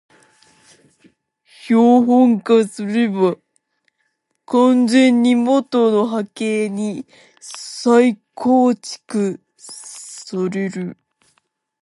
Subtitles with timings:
[1.65, 3.37] 標本化すれば
[4.47, 7.05] 完全に元の波形に
[7.39, 10.97] 再構成される